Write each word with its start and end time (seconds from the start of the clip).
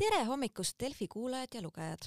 tere 0.00 0.22
hommikust, 0.24 0.78
Delfi 0.80 1.08
kuulajad 1.12 1.54
ja 1.54 1.60
lugejad! 1.62 2.06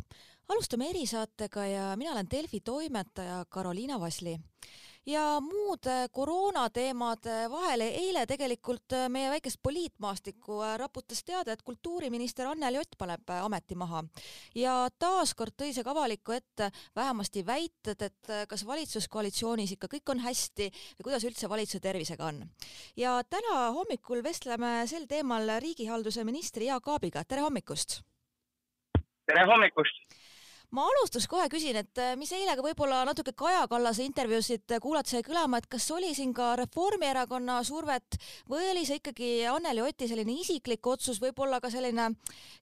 alustame 0.49 0.87
erisaatega 0.89 1.65
ja 1.65 1.83
mina 1.97 2.11
olen 2.11 2.29
Delfi 2.31 2.59
toimetaja 2.59 3.45
Karoliina 3.49 3.99
Vasli 3.99 4.33
ja 5.05 5.39
muude 5.41 6.07
koroonateemade 6.11 7.49
vahele 7.51 7.87
eile 7.87 8.25
tegelikult 8.27 8.93
äh, 8.95 9.09
meie 9.09 9.29
väikest 9.29 9.59
poliitmaastikku 9.63 10.61
äh, 10.63 10.77
raputas 10.79 11.23
teade, 11.23 11.51
et 11.51 11.61
kultuuriminister 11.61 12.47
Anneli 12.47 12.79
Ott 12.79 12.95
paneb 12.97 13.29
äh, 13.29 13.43
ameti 13.43 13.75
maha 13.75 14.03
ja 14.55 14.75
taaskord 14.99 15.57
tõi 15.59 15.73
see 15.75 15.83
ka 15.83 15.91
avaliku 15.91 16.35
ette 16.37 16.69
vähemasti 16.95 17.45
väited, 17.45 18.01
et 18.01 18.33
kas 18.49 18.65
valitsuskoalitsioonis 18.67 19.75
ikka 19.75 19.91
kõik 19.91 20.15
on 20.15 20.23
hästi 20.23 20.69
või 20.71 21.09
kuidas 21.09 21.27
üldse 21.27 21.49
valitsuse 21.49 21.83
tervisega 21.83 22.31
on. 22.31 22.43
ja 22.95 23.19
täna 23.29 23.71
hommikul 23.75 24.23
vestleme 24.23 24.87
sel 24.87 25.07
teemal 25.07 25.57
riigihalduse 25.59 26.23
ministri 26.23 26.71
Jaak 26.71 26.87
Aabiga, 26.87 27.23
tere 27.27 27.43
hommikust! 27.43 28.01
tere 29.27 29.47
hommikust! 29.51 30.22
Ma 30.73 30.85
alustuseks 30.89 31.29
kohe 31.29 31.45
küsin, 31.53 31.77
et 31.83 32.01
äh, 32.01 32.15
mis 32.19 32.31
eile 32.33 32.55
ka 32.57 32.65
võib-olla 32.65 33.03
natuke 33.07 33.35
Kaja 33.37 33.67
Kallase 33.69 34.05
intervjuusid 34.07 34.73
äh, 34.73 34.81
kuulates 34.81 35.13
jäi 35.15 35.25
kõlama, 35.25 35.59
et 35.61 35.69
kas 35.69 35.85
oli 35.93 36.13
siin 36.17 36.33
ka 36.33 36.53
Reformierakonna 36.59 37.59
survet 37.67 38.17
või 38.49 38.65
oli 38.71 38.85
see 38.87 38.99
ikkagi 39.01 39.31
Anneli 39.51 39.83
Oti 39.85 40.09
selline 40.09 40.33
isiklik 40.41 40.89
otsus, 40.89 41.21
võib-olla 41.21 41.61
ka 41.61 41.69
selline 41.73 42.09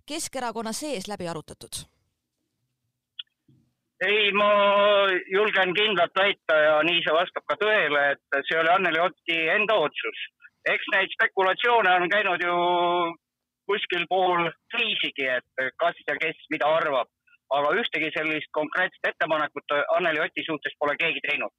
Keskerakonna 0.08 0.76
sees 0.76 1.08
läbi 1.12 1.32
arutatud? 1.32 1.86
ei, 4.02 4.32
ma 4.34 4.50
julgen 5.30 5.76
kindlalt 5.78 6.16
väita 6.18 6.56
ja 6.58 6.78
nii 6.82 7.04
see 7.06 7.14
vastab 7.14 7.44
ka 7.46 7.58
tõele, 7.62 8.06
et 8.16 8.40
see 8.48 8.58
oli 8.58 8.72
Anneli 8.74 9.02
Oti 9.08 9.40
enda 9.56 9.78
otsus. 9.88 10.28
eks 10.70 10.90
neid 10.94 11.14
spekulatsioone 11.16 11.94
on 11.96 12.10
käinud 12.10 12.42
ju 12.44 12.56
kuskil 13.70 14.04
pool 14.10 14.50
kriisigi, 14.74 15.26
et 15.38 15.74
kas 15.82 15.98
ja 16.10 16.18
kes 16.22 16.38
mida 16.50 16.68
arvab 16.82 17.08
aga 17.58 17.74
ühtegi 17.82 18.12
sellist 18.16 18.52
konkreetset 18.58 19.12
ettepanekut 19.12 19.76
Anneli 19.98 20.24
Oti 20.26 20.46
suhtes 20.48 20.76
pole 20.80 20.96
keegi 21.00 21.24
teinud. 21.28 21.54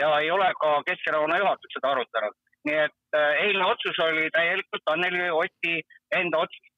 Ja 0.00 0.10
ei 0.20 0.30
ole 0.30 0.48
ka 0.60 0.82
Keskerakonna 0.88 1.38
juhatus 1.42 1.76
seda 1.78 1.94
arutanud. 1.94 2.36
nii 2.66 2.78
et 2.82 3.14
äh, 3.14 3.44
eilne 3.44 3.66
otsus 3.70 3.98
oli 4.02 4.24
täielikult 4.34 4.90
Anneli 4.90 5.28
Oti 5.30 5.74
enda 6.18 6.38
otsus. 6.38 6.72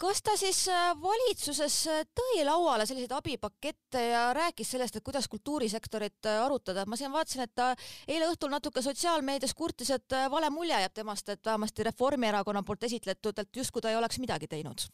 Kas 0.00 0.22
ta 0.22 0.36
siis 0.40 0.62
äh, 0.72 0.94
valitsuses 1.02 1.76
äh, 1.92 1.98
tõi 2.20 2.46
lauale 2.48 2.86
selliseid 2.88 3.12
abipakette 3.12 4.04
ja 4.06 4.22
rääkis 4.32 4.70
sellest, 4.72 4.96
et 4.96 5.04
kuidas 5.04 5.28
kultuurisektorit 5.28 6.30
arutada, 6.32 6.86
ma 6.86 6.96
siin 6.96 7.12
vaatasin, 7.12 7.44
et 7.44 7.52
ta 7.54 7.74
eile 8.06 8.30
õhtul 8.30 8.54
natuke 8.54 8.82
sotsiaalmeedias 8.82 9.52
kurtis, 9.58 9.90
et 9.98 10.16
vale 10.32 10.48
mulje 10.54 10.80
jääb 10.80 10.96
temast, 10.96 11.28
et 11.28 11.44
vähemasti 11.44 11.84
Reformierakonna 11.90 12.62
poolt 12.62 12.88
esitletud, 12.88 13.44
et 13.44 13.62
justkui 13.62 13.84
ta 13.84 13.92
ei 13.92 14.00
oleks 14.00 14.22
midagi 14.24 14.48
teinud 14.48 14.88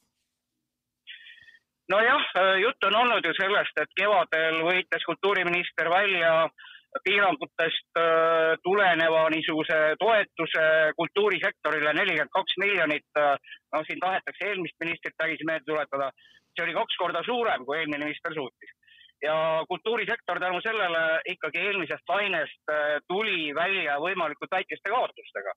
nojah, 1.93 2.25
äh, 2.39 2.61
jutt 2.63 2.85
on 2.85 2.97
olnud 2.97 3.27
ju 3.27 3.33
sellest, 3.37 3.81
et 3.81 3.99
kevadel 4.01 4.63
võitles 4.69 5.05
kultuuriminister 5.09 5.91
välja 5.93 6.33
piirangutest 7.05 7.99
äh, 7.99 8.55
tuleneva 8.63 9.25
niisuguse 9.35 9.79
toetuse 9.99 10.65
kultuurisektorile 11.01 11.93
nelikümmend 11.99 12.33
kaks 12.37 12.57
miljonit. 12.63 13.09
Äh, 13.19 13.35
noh, 13.75 13.85
siin 13.89 14.01
tahetakse 14.01 14.49
eelmist 14.51 14.79
ministrit 14.85 15.19
vägisi 15.19 15.49
meelde 15.49 15.67
tuletada. 15.73 16.11
see 16.55 16.63
oli 16.63 16.75
kaks 16.75 16.97
korda 17.03 17.21
suurem, 17.27 17.65
kui 17.67 17.79
eelmine 17.79 18.05
minister 18.05 18.35
suutis. 18.35 18.71
ja 19.23 19.65
kultuurisektor 19.69 20.39
tänu 20.41 20.61
sellele 20.61 21.21
ikkagi 21.33 21.59
eelmisest 21.59 22.09
lainest 22.09 22.73
tuli 23.09 23.55
välja 23.55 23.97
võimalikult 23.99 24.51
väikeste 24.53 24.91
kaotustega 24.91 25.55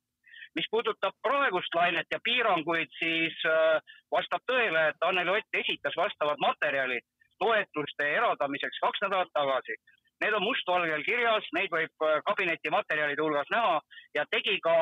mis 0.58 0.68
puudutab 0.72 1.16
praegust 1.26 1.76
lainet 1.78 2.10
ja 2.12 2.20
piiranguid, 2.24 2.90
siis 3.02 3.38
äh, 3.46 3.78
vastab 4.14 4.44
tõele, 4.50 4.88
et 4.92 5.06
Anneli 5.10 5.36
Ott 5.38 5.62
esitas 5.62 5.98
vastavad 5.98 6.42
materjalid 6.42 7.06
toetuste 7.44 8.10
eraldamiseks 8.18 8.82
kaks 8.82 9.04
nädalat 9.06 9.34
tagasi. 9.38 9.78
Need 10.24 10.34
on 10.34 10.42
mustvalgel 10.42 11.04
kirjas, 11.06 11.46
neid 11.54 11.70
võib 11.74 12.06
äh, 12.08 12.16
kabineti 12.30 12.74
materjalide 12.74 13.22
hulgas 13.22 13.52
näha 13.54 13.76
ja 14.18 14.26
tegi 14.34 14.58
ka 14.66 14.74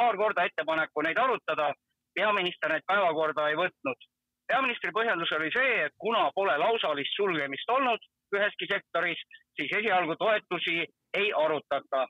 paar 0.00 0.18
korda 0.22 0.48
ettepaneku 0.48 1.06
neid 1.06 1.20
arutada. 1.26 1.72
peaminister 2.14 2.70
neid 2.70 2.84
päevakorda 2.86 3.48
ei 3.50 3.56
võtnud. 3.58 4.10
peaministri 4.48 4.90
põhjendus 4.98 5.32
oli 5.38 5.48
see, 5.54 5.70
et 5.86 5.94
kuna 5.98 6.28
pole 6.34 6.58
lausalist 6.58 7.16
sulgemist 7.16 7.70
olnud 7.76 8.02
üheski 8.36 8.66
sektoris, 8.72 9.22
siis 9.56 9.72
esialgu 9.78 10.16
toetusi 10.16 10.76
ei 11.20 11.32
arutata 11.32 12.06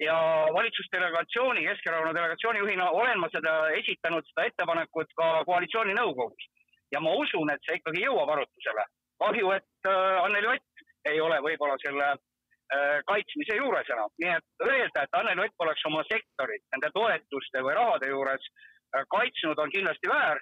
ja 0.00 0.46
valitsusdelegatsiooni, 0.52 1.66
Keskerakonna 1.66 2.14
delegatsiooni 2.14 2.58
juhina 2.58 2.90
olen 2.90 3.20
ma 3.20 3.28
seda 3.32 3.54
esitanud, 3.80 4.28
seda 4.28 4.44
ettepanekut 4.50 5.12
ka 5.16 5.44
koalitsiooninõukogus. 5.48 6.48
ja 6.92 7.00
ma 7.00 7.12
usun, 7.18 7.50
et 7.50 7.62
see 7.66 7.80
ikkagi 7.80 8.04
jõuab 8.04 8.30
arutusele. 8.30 8.84
kahju, 9.18 9.50
et 9.50 9.88
äh, 9.88 10.24
Anneli 10.24 10.46
Ott 10.46 10.84
ei 11.10 11.20
ole 11.20 11.38
võib-olla 11.40 11.76
selle 11.82 12.08
äh, 12.12 12.98
kaitsmise 13.06 13.56
juures 13.56 13.88
enam, 13.90 14.10
nii 14.22 14.34
et 14.36 14.66
öelda, 14.68 15.02
et 15.02 15.18
Anneli 15.20 15.46
Ott 15.46 15.56
poleks 15.58 15.86
oma 15.86 16.04
sektorit 16.12 16.64
nende 16.74 16.90
toetuste 16.94 17.62
või 17.64 17.74
rahade 17.80 18.12
juures 18.12 18.44
äh, 18.50 19.04
kaitsnud, 19.16 19.58
on 19.58 19.72
kindlasti 19.72 20.12
väär. 20.12 20.40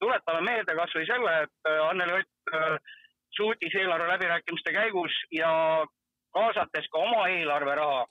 tuletame 0.00 0.40
meelde 0.40 0.74
kas 0.76 0.92
või 0.94 1.06
selle, 1.08 1.42
et 1.42 1.70
Anneli 1.90 2.18
Ott 2.18 2.82
suutis 3.36 3.74
eelarve 3.74 4.08
läbirääkimiste 4.08 4.72
käigus 4.72 5.14
ja 5.32 5.50
kaasates 6.32 6.88
ka 6.92 6.98
oma 6.98 7.28
eelarveraha 7.28 8.04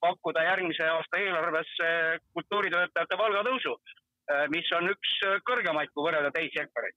pakkuda 0.00 0.42
järgmise 0.42 0.86
aasta 0.88 1.18
eelarvesse 1.18 1.90
kultuuritöötajate 2.34 3.18
palgatõusu, 3.20 3.76
äh, 4.32 4.48
mis 4.54 4.72
on 4.78 4.90
üks 4.90 5.12
kõrgemaid, 5.46 5.92
kui 5.94 6.06
võrrelda 6.08 6.32
teisi 6.34 6.58
sektoreid. 6.58 6.96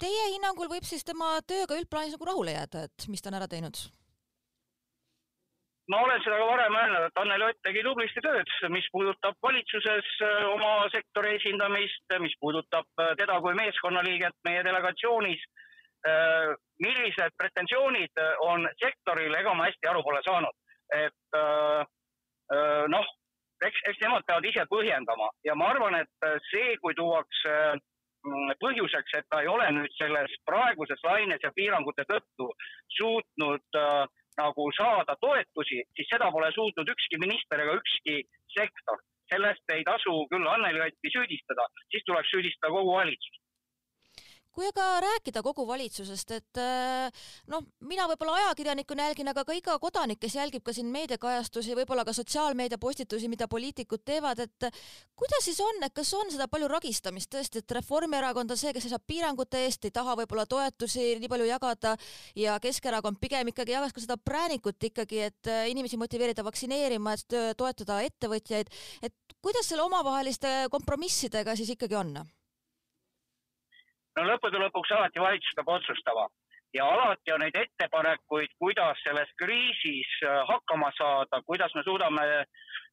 Teie 0.00 0.24
hinnangul 0.34 0.68
võib 0.68 0.84
siis 0.84 1.06
tema 1.08 1.38
tööga 1.48 1.78
üldplaanis 1.78 2.16
nagu 2.16 2.26
rahule 2.28 2.52
jääda, 2.52 2.82
et 2.88 3.06
mis 3.08 3.22
ta 3.22 3.32
on 3.32 3.40
ära 3.40 3.48
teinud? 3.48 3.86
ma 5.86 6.00
olen 6.02 6.18
seda 6.18 6.34
ka 6.40 6.46
varem 6.48 6.74
öelnud, 6.74 7.04
et 7.06 7.18
Anneli 7.22 7.44
Ott 7.46 7.60
tegi 7.62 7.82
tublisti 7.86 8.18
tööd, 8.18 8.48
mis 8.74 8.88
puudutab 8.90 9.36
valitsuses 9.46 10.08
äh, 10.26 10.40
oma 10.50 10.88
sektori 10.90 11.36
esindamist, 11.36 12.16
mis 12.18 12.34
puudutab 12.42 13.04
teda 13.20 13.36
kui 13.44 13.54
meeskonnaliiget 13.54 14.34
meie 14.48 14.64
delegatsioonis 14.66 15.44
Äh, 16.06 16.54
millised 16.84 17.36
pretensioonid 17.40 18.22
on 18.44 18.68
sektoril, 18.82 19.34
ega 19.34 19.54
ma 19.54 19.68
hästi 19.68 19.90
aru 19.90 20.02
pole 20.06 20.22
saanud. 20.26 20.56
et 20.94 21.34
äh, 21.34 21.80
äh, 22.54 22.84
noh, 22.92 23.06
eks, 23.66 23.80
eks 23.90 24.02
nemad 24.04 24.26
peavad 24.26 24.44
ise 24.46 24.62
põhjendama 24.70 25.30
ja 25.44 25.56
ma 25.58 25.72
arvan, 25.72 25.96
et 25.98 26.26
see, 26.50 26.76
kui 26.82 26.94
tuuakse 26.94 27.54
mm, 27.74 28.52
põhjuseks, 28.62 29.16
et 29.18 29.26
ta 29.30 29.40
ei 29.42 29.50
ole 29.50 29.66
nüüd 29.74 29.96
selles 29.96 30.36
praeguses 30.46 31.02
laines 31.08 31.42
ja 31.42 31.50
piirangute 31.56 32.06
tõttu 32.06 32.52
suutnud 32.98 33.80
äh, 33.82 34.04
nagu 34.38 34.68
saada 34.78 35.16
toetusi, 35.20 35.82
siis 35.96 36.08
seda 36.12 36.30
pole 36.30 36.52
suutnud 36.54 36.94
ükski 36.94 37.18
minister 37.24 37.64
ega 37.64 37.76
ükski 37.80 38.22
sektor. 38.58 39.02
sellest 39.26 39.72
ei 39.74 39.82
tasu 39.82 40.12
küll 40.30 40.46
Anneli 40.46 40.78
Otti 40.84 41.10
süüdistada, 41.10 41.64
siis 41.90 42.04
tuleks 42.06 42.30
süüdistada 42.30 42.70
kogu 42.70 42.92
valitsust 42.94 43.45
kui 44.56 44.64
aga 44.70 44.84
rääkida 45.04 45.42
kogu 45.44 45.66
valitsusest, 45.68 46.30
et 46.32 46.60
äh, 46.60 47.24
noh, 47.52 47.64
mina 47.84 48.06
võib-olla 48.08 48.38
ajakirjanikuna 48.40 49.10
jälgin, 49.10 49.28
aga 49.28 49.44
ka 49.44 49.56
iga 49.56 49.74
kodanik, 49.82 50.18
kes 50.22 50.38
jälgib 50.38 50.64
ka 50.64 50.72
siin 50.72 50.88
meediakajastusi, 50.94 51.74
võib-olla 51.76 52.06
ka 52.08 52.14
sotsiaalmeedia 52.16 52.78
postitusi, 52.80 53.28
mida 53.28 53.48
poliitikud 53.52 54.00
teevad, 54.08 54.40
et 54.46 54.68
kuidas 55.18 55.44
siis 55.44 55.60
on, 55.60 55.82
et 55.84 55.92
kas 55.96 56.12
on 56.16 56.32
seda 56.32 56.48
palju 56.48 56.70
ragistamist 56.72 57.30
tõesti, 57.34 57.60
et 57.60 57.76
Reformierakond 57.76 58.54
on 58.54 58.60
see, 58.60 58.72
kes 58.76 58.86
seisab 58.88 59.04
piirangute 59.06 59.60
eest, 59.66 59.84
ei 59.84 59.94
taha 59.94 60.16
võib-olla 60.22 60.46
toetusi 60.48 61.18
nii 61.20 61.30
palju 61.32 61.50
jagada 61.50 61.96
ja 62.38 62.56
Keskerakond 62.62 63.20
pigem 63.20 63.52
ikkagi 63.52 63.76
jagas 63.76 63.92
ka 63.92 64.04
seda 64.06 64.16
präänikut 64.16 64.88
ikkagi, 64.88 65.20
et 65.28 65.52
äh, 65.52 65.66
inimesi 65.74 66.00
motiveerida 66.00 66.46
vaktsineerima, 66.46 67.12
et 67.12 67.38
toetada 67.60 68.00
ettevõtjaid, 68.08 68.72
et 69.04 69.38
kuidas 69.44 69.68
selle 69.68 69.84
omavaheliste 69.84 70.56
kompromissidega 70.72 71.58
siis 71.60 71.76
ikkagi 71.76 72.00
on? 72.00 72.16
No 74.16 74.26
lõppude 74.30 74.60
lõpuks 74.62 74.92
alati 74.96 75.22
valitsus 75.22 75.56
peab 75.56 75.72
otsustama 75.78 76.26
ja 76.74 76.86
alati 76.88 77.32
on 77.32 77.40
neid 77.44 77.56
ettepanekuid, 77.56 78.52
kuidas 78.58 79.00
selles 79.04 79.30
kriisis 79.42 80.12
äh, 80.24 80.42
hakkama 80.50 80.90
saada, 80.98 81.40
kuidas 81.46 81.74
me 81.74 81.82
suudame 81.86 82.26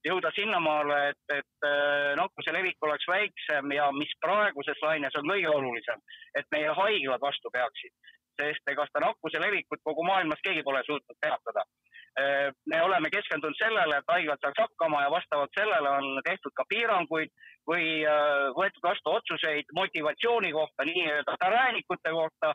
jõuda 0.07 0.31
sinnamaale, 0.35 0.99
et, 1.11 1.35
et 1.37 1.67
äh, 1.67 2.11
nakkuse 2.19 2.53
levik 2.55 2.87
oleks 2.87 3.07
väiksem 3.11 3.71
ja 3.75 3.89
mis 3.95 4.11
praeguses 4.25 4.83
laines 4.85 5.15
on 5.19 5.29
kõige 5.31 5.51
olulisem, 5.51 6.03
et 6.39 6.47
meie 6.55 6.75
haiglad 6.81 7.21
vastu 7.21 7.53
peaksid. 7.53 7.95
sest 8.41 8.69
ega 8.71 8.85
seda 8.89 9.01
nakkuse 9.05 9.39
levikut 9.39 9.81
kogu 9.85 10.03
maailmas 10.07 10.39
keegi 10.45 10.63
pole 10.65 10.79
suutnud 10.85 11.17
peatada. 11.21 11.63
Äh, 12.19 12.51
me 12.69 12.81
oleme 12.83 13.09
keskendunud 13.09 13.57
sellele, 13.57 13.97
et 13.97 14.11
haiglad 14.13 14.41
saaks 14.43 14.59
hakkama 14.61 14.99
ja 15.01 15.09
vastavalt 15.11 15.55
sellele 15.57 15.89
on 15.89 16.19
tehtud 16.27 16.53
ka 16.53 16.65
piiranguid 16.69 17.31
või 17.69 17.87
äh, 18.05 18.51
võetud 18.57 18.85
vastu 18.85 19.15
otsuseid 19.17 19.73
motivatsiooni 19.73 20.51
kohta, 20.53 20.85
nii-öelda 20.85 21.37
präänikute 21.41 22.13
kohta, 22.13 22.51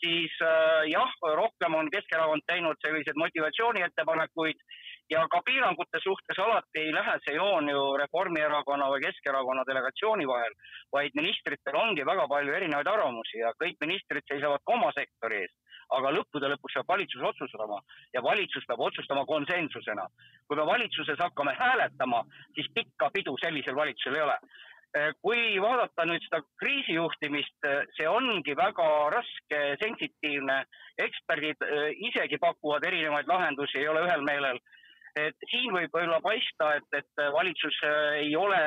siis 0.00 0.38
äh, 0.40 0.86
jah, 0.88 1.12
rohkem 1.40 1.76
on 1.80 1.90
Keskerakond 1.92 2.46
teinud 2.48 2.80
selliseid 2.86 3.20
motivatsiooniettepanekuid 3.20 4.64
ja 5.10 5.26
ka 5.28 5.40
piirangute 5.44 6.00
suhtes 6.02 6.38
alati 6.46 6.80
ei 6.80 6.92
lähe 6.94 7.18
see 7.24 7.34
joon 7.36 7.68
ju 7.68 7.82
Reformierakonna 8.00 8.88
või 8.92 9.04
Keskerakonna 9.04 9.66
delegatsiooni 9.68 10.26
vahel, 10.28 10.56
vaid 10.92 11.16
ministritel 11.20 11.76
ongi 11.76 12.06
väga 12.06 12.28
palju 12.28 12.56
erinevaid 12.56 12.88
arvamusi 12.88 13.42
ja 13.42 13.52
kõik 13.60 13.76
ministrid 13.84 14.24
seisavad 14.30 14.64
ka 14.64 14.78
oma 14.78 14.92
sektori 14.96 15.42
eest 15.44 15.58
aga 15.92 16.12
lõppude 16.16 16.50
lõpuks 16.52 16.76
peab 16.78 16.92
valitsus 16.94 17.24
otsustama 17.30 17.80
ja 18.14 18.22
valitsus 18.24 18.66
peab 18.68 18.80
otsustama 18.80 19.24
konsensusena. 19.26 20.06
kui 20.48 20.56
me 20.56 20.66
valitsuses 20.66 21.18
hakkame 21.18 21.54
hääletama, 21.58 22.22
siis 22.54 22.68
pikka 22.74 23.10
pidu 23.14 23.36
sellisel 23.42 23.76
valitsusel 23.76 24.16
ei 24.16 24.22
ole. 24.22 24.38
kui 25.22 25.60
vaadata 25.60 26.04
nüüd 26.06 26.22
seda 26.22 26.40
kriisijuhtimist, 26.62 27.66
see 27.96 28.08
ongi 28.08 28.54
väga 28.56 28.88
raske, 29.10 29.60
sensitiivne, 29.82 30.60
eksperdid 31.06 31.64
eh, 31.66 31.90
isegi 32.08 32.38
pakuvad 32.38 32.86
erinevaid 32.86 33.26
lahendusi, 33.26 33.78
ei 33.78 33.88
ole 33.88 34.04
ühel 34.06 34.22
meelel 34.22 34.60
et 35.20 35.46
siin 35.50 35.70
võib 35.72 35.92
võib-olla 35.94 36.20
paista, 36.24 36.74
et, 36.78 36.88
et 36.98 37.24
valitsus 37.36 37.78
äh, 37.86 38.18
ei 38.24 38.36
ole 38.36 38.60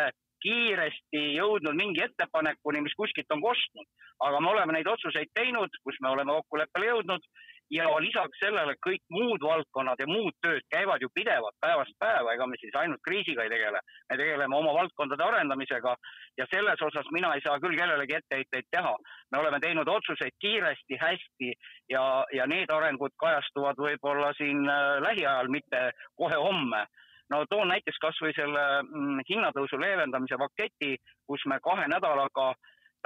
kiiresti 0.43 1.21
jõudnud 1.35 1.75
mingi 1.75 2.03
ettepanekuni, 2.05 2.83
mis 2.85 2.95
kuskilt 2.97 3.31
on 3.33 3.41
kostnud. 3.41 3.87
aga 4.27 4.39
me 4.41 4.49
oleme 4.49 4.73
neid 4.73 4.87
otsuseid 4.89 5.29
teinud, 5.33 5.69
kus 5.83 5.97
me 6.01 6.09
oleme 6.09 6.33
kokkuleppele 6.39 6.87
jõudnud 6.91 7.25
ja 7.71 7.87
lisaks 7.99 8.39
sellele 8.39 8.75
kõik 8.85 9.03
muud 9.11 9.43
valdkonnad 9.43 9.99
ja 9.99 10.07
muud 10.07 10.35
tööd 10.43 10.63
käivad 10.71 11.01
ju 11.01 11.09
pidevalt 11.13 11.55
päevast 11.61 11.95
päeva, 11.99 12.33
ega 12.33 12.47
me 12.47 12.59
siis 12.61 12.75
ainult 12.75 13.01
kriisiga 13.03 13.43
ei 13.43 13.51
tegele. 13.51 13.79
me 14.09 14.17
tegeleme 14.17 14.55
oma 14.55 14.73
valdkondade 14.73 15.23
arendamisega 15.23 15.95
ja 16.37 16.45
selles 16.53 16.81
osas 16.81 17.11
mina 17.11 17.33
ei 17.35 17.41
saa 17.45 17.59
küll 17.59 17.75
kellelegi 17.79 18.15
etteheiteid 18.19 18.69
teha. 18.71 18.95
me 19.31 19.39
oleme 19.39 19.59
teinud 19.59 19.87
otsuseid 19.87 20.37
kiiresti, 20.39 20.97
hästi 21.01 21.53
ja, 21.89 22.25
ja 22.33 22.47
need 22.47 22.69
arengud 22.69 23.11
kajastuvad 23.19 23.75
võib-olla 23.77 24.31
siin 24.37 24.63
äh, 24.69 25.01
lähiajal, 25.03 25.47
mitte 25.47 25.91
kohe 26.15 26.35
homme 26.35 26.85
no 27.29 27.43
toon 27.49 27.67
näiteks 27.67 27.99
kasvõi 28.01 28.31
selle 28.35 28.63
mm, 28.83 29.21
hinnatõusu 29.29 29.79
leevendamise 29.79 30.39
paketi, 30.39 30.95
kus 31.27 31.43
me 31.45 31.59
kahe 31.63 31.87
nädalaga 31.91 32.53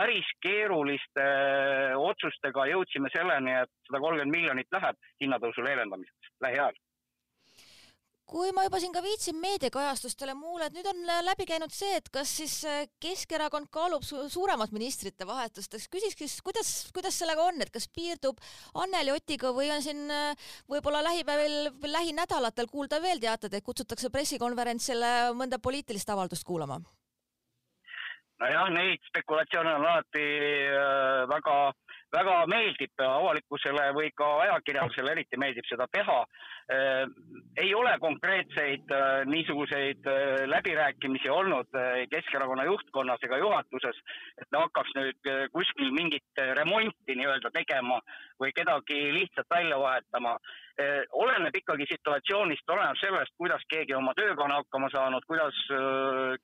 päris 0.01 0.29
keeruliste 0.41 1.25
äh, 1.25 1.97
otsustega 2.09 2.69
jõudsime 2.71 3.11
selleni, 3.13 3.57
et 3.63 3.73
sada 3.87 4.01
kolmkümmend 4.01 4.33
miljonit 4.33 4.71
läheb 4.73 5.11
hinnatõusu 5.21 5.65
leevendamiseks 5.67 6.33
lähiajal 6.45 6.79
kui 8.31 8.53
ma 8.55 8.63
juba 8.63 8.79
siin 8.79 8.93
ka 8.95 9.01
viitsin 9.03 9.35
meediakajastustele 9.43 10.31
muule, 10.39 10.69
et 10.69 10.75
nüüd 10.77 10.87
on 10.87 11.01
äh, 11.03 11.19
läbi 11.27 11.45
käinud 11.49 11.73
see, 11.75 11.97
et 11.99 12.07
kas 12.15 12.31
siis 12.39 12.53
äh, 12.65 12.85
Keskerakond 13.03 13.67
kaalub 13.75 14.05
su 14.07 14.23
suuremat 14.31 14.71
ministrite 14.73 15.27
vahetust, 15.27 15.75
eks 15.77 15.89
küsiks 15.91 16.17
siis, 16.23 16.37
kuidas, 16.45 16.71
kuidas 16.95 17.19
sellega 17.21 17.43
on, 17.51 17.59
et 17.61 17.73
kas 17.75 17.89
piirdub 17.91 18.39
Anneli 18.81 19.13
Otiga 19.13 19.51
või 19.53 19.69
on 19.75 19.83
siin 19.85 20.07
võib-olla 20.71 21.03
lähipäevil, 21.11 21.75
lähinädalatel 21.91 22.71
kuulda 22.71 23.03
veel 23.03 23.21
teateid, 23.21 23.59
et 23.59 23.67
kutsutakse 23.67 24.09
pressikonverentsile 24.15 25.13
mõnda 25.37 25.59
poliitilist 25.61 26.09
avaldust 26.15 26.47
kuulama? 26.47 26.79
Nojah, 28.41 28.69
neid 28.73 29.01
spekulatsioone 29.09 29.75
on 29.75 29.85
alati 29.85 30.25
äh, 30.73 31.27
väga, 31.29 31.57
väga 32.13 32.35
meeldib 32.51 33.03
avalikkusele 33.05 33.87
või 33.97 34.11
ka 34.15 34.27
ajakirjandusele 34.45 35.13
eriti 35.15 35.39
meeldib 35.41 35.67
seda 35.69 35.87
teha. 35.91 36.17
Äh, 36.71 37.03
ei 37.63 37.73
ole 37.75 37.93
konkreetseid 37.99 38.91
äh, 38.95 39.23
niisuguseid 39.31 40.07
läbirääkimisi 40.51 41.29
olnud 41.29 41.69
Keskerakonna 42.11 42.65
juhtkonnas 42.67 43.23
ega 43.25 43.37
juhatuses, 43.37 43.97
et 44.41 44.47
me 44.51 44.63
hakkaks 44.63 44.95
nüüd 44.97 45.29
kuskil 45.53 45.91
mingit 45.95 46.41
remonti 46.57 47.15
nii-öelda 47.15 47.51
tegema 47.53 47.99
või 48.41 48.51
kedagi 48.55 48.99
lihtsalt 49.15 49.49
välja 49.51 49.79
vahetama 49.79 50.35
oleneb 51.11 51.55
ikkagi 51.55 51.85
situatsioonist, 51.89 52.69
oleneb 52.69 52.97
sellest, 53.01 53.33
kuidas 53.37 53.63
keegi 53.69 53.95
oma 53.97 54.13
tööga 54.17 54.45
on 54.45 54.55
hakkama 54.55 54.89
saanud, 54.93 55.25
kuidas 55.29 55.57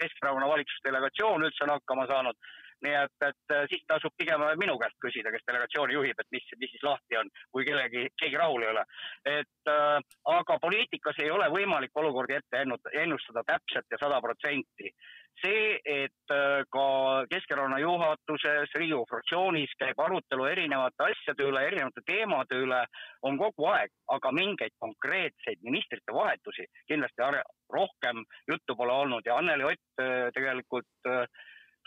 Keskerakonna 0.02 0.50
valitsusdelegatsioon 0.52 1.48
üldse 1.48 1.66
on 1.66 1.76
hakkama 1.78 2.08
saanud. 2.12 2.40
nii 2.86 2.94
et, 2.94 3.24
et 3.26 3.54
siis 3.72 3.82
tasub 3.90 4.14
pigem 4.22 4.44
minu 4.62 4.76
käest 4.78 5.00
küsida, 5.02 5.32
kes 5.34 5.42
delegatsiooni 5.58 5.98
juhib, 5.98 6.20
et 6.22 6.32
mis, 6.32 6.50
mis 6.62 6.74
siis 6.74 6.86
lahti 6.86 7.20
on, 7.20 7.30
kui 7.52 7.66
kellegi, 7.68 8.08
keegi 8.22 8.40
rahul 8.40 8.64
ei 8.64 8.74
ole. 8.74 8.86
et 9.26 9.72
äh, 9.74 10.00
aga 10.38 10.60
poliitikas 10.62 11.22
ei 11.24 11.32
ole 11.34 11.50
võimalik 11.54 11.96
olukordi 11.98 12.38
ette 12.38 12.64
ennustada 13.04 13.44
täpselt 13.48 13.92
ja 13.92 14.02
sada 14.02 14.22
protsenti 14.22 14.94
see, 15.42 15.80
et 15.86 16.34
äh, 16.34 16.64
ka 16.74 16.86
Keskerakonna 17.32 17.80
juhatuses, 17.82 18.74
Riigikogu 18.76 19.08
fraktsioonis 19.12 19.74
käib 19.80 20.00
arutelu 20.02 20.48
erinevate 20.50 21.10
asjade 21.10 21.46
üle, 21.48 21.64
erinevate 21.70 22.04
teemade 22.08 22.62
üle, 22.64 22.80
on 23.28 23.38
kogu 23.42 23.68
aeg, 23.74 23.94
aga 24.14 24.32
mingeid 24.36 24.74
konkreetseid 24.84 25.62
ministrite 25.68 26.16
vahetusi 26.16 26.68
kindlasti 26.90 27.30
rohkem 27.74 28.24
juttu 28.50 28.76
pole 28.80 28.94
olnud 28.94 29.26
ja 29.26 29.38
Anneli 29.38 29.68
Ott 29.68 30.02
äh, 30.02 30.30
tegelikult 30.34 31.12
äh, 31.12 31.26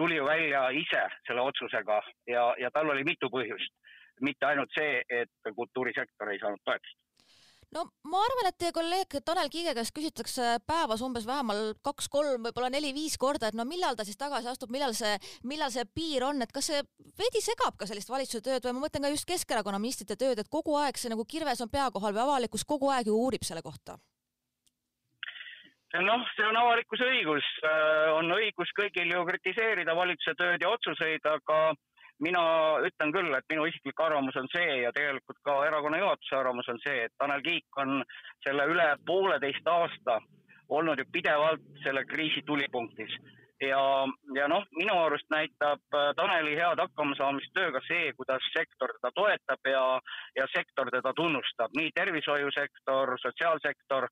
tuli 0.01 0.17
ju 0.17 0.25
välja 0.25 0.65
ise 0.83 1.05
selle 1.29 1.45
otsusega 1.45 2.01
ja, 2.33 2.49
ja 2.63 2.73
tal 2.75 2.91
oli 2.95 3.05
mitu 3.05 3.29
põhjust, 3.33 3.77
mitte 4.25 4.49
ainult 4.49 4.73
see, 4.77 5.05
et 5.23 5.55
kultuurisektor 5.57 6.33
ei 6.33 6.41
saanud 6.43 6.65
toetust 6.65 6.99
no 7.75 7.85
ma 8.11 8.21
arvan, 8.27 8.49
et 8.51 8.59
teie 8.59 8.75
kolleeg 8.75 9.17
Tanel 9.27 9.51
Kiige 9.53 9.75
käest 9.77 9.95
küsitakse 9.95 10.57
päevas 10.67 11.03
umbes 11.07 11.27
vähemalt 11.29 11.79
kaks-kolm, 11.87 12.43
võib-olla 12.49 12.71
neli-viis 12.75 13.17
korda, 13.21 13.51
et 13.51 13.59
no 13.59 13.67
millal 13.69 13.99
ta 13.99 14.07
siis 14.07 14.19
tagasi 14.21 14.51
astub, 14.51 14.73
millal 14.75 14.95
see, 14.97 15.13
millal 15.47 15.73
see 15.75 15.87
piir 15.95 16.27
on, 16.27 16.43
et 16.43 16.53
kas 16.55 16.71
see 16.73 16.83
veidi 17.21 17.43
segab 17.45 17.79
ka 17.79 17.89
sellist 17.91 18.11
valitsuse 18.11 18.43
tööd 18.47 18.67
või 18.67 18.79
ma 18.79 18.87
mõtlen 18.87 19.07
ka 19.07 19.13
just 19.15 19.29
Keskerakonna 19.31 19.83
ministrite 19.83 20.19
tööd, 20.19 20.43
et 20.43 20.51
kogu 20.51 20.77
aeg 20.81 20.99
see 20.99 21.13
nagu 21.13 21.27
kirves 21.29 21.63
on 21.63 21.71
pea 21.71 21.91
kohal 21.95 22.17
või 22.17 22.27
avalikkus 22.27 22.67
kogu 22.67 22.91
aeg 22.91 23.11
ju 23.11 23.19
uurib 23.19 23.47
selle 23.47 23.63
kohta? 23.63 23.99
Noh, 25.99 26.27
see 26.37 26.47
on 26.47 26.57
avalikkuse 26.57 27.07
õigus, 27.11 27.47
äh, 27.67 28.11
on 28.15 28.31
õigus 28.37 28.71
kõigil 28.79 29.11
ju 29.11 29.25
kritiseerida 29.27 29.95
valitsuse 29.97 30.37
tööd 30.39 30.63
ja 30.63 30.71
otsuseid, 30.71 31.27
aga 31.27 31.73
mina 32.21 32.43
ütlen 32.87 33.13
küll, 33.15 33.33
et 33.35 33.49
minu 33.51 33.67
isiklik 33.67 34.01
arvamus 34.05 34.37
on 34.37 34.49
see 34.53 34.83
ja 34.83 34.93
tegelikult 34.93 35.41
ka 35.47 35.57
erakonna 35.67 35.99
juhatuse 36.03 36.37
arvamus 36.37 36.69
on 36.69 36.79
see, 36.85 37.07
et 37.07 37.15
Tanel 37.19 37.43
Kiik 37.43 37.81
on 37.83 38.03
selle 38.45 38.69
üle 38.71 38.87
pooleteist 39.09 39.67
aasta 39.67 40.21
olnud 40.71 41.01
ju 41.01 41.07
pidevalt 41.13 41.65
selle 41.85 42.05
kriisi 42.07 42.43
tulipunktis. 42.47 43.17
Ja, 43.61 43.81
ja 44.33 44.47
noh, 44.49 44.63
minu 44.73 44.95
arust 45.03 45.27
näitab 45.29 45.83
äh, 45.93 46.13
Taneli 46.17 46.55
head 46.57 46.81
hakkamasaamist 46.81 47.53
tööga 47.57 47.83
see, 47.85 48.13
kuidas 48.17 48.47
sektor 48.55 48.95
teda 48.97 49.11
toetab 49.17 49.69
ja, 49.69 49.83
ja 50.39 50.47
sektor 50.55 50.89
teda 50.95 51.13
tunnustab, 51.17 51.75
nii 51.77 51.91
tervishoiusektor, 51.99 53.19
sotsiaalsektor 53.21 54.09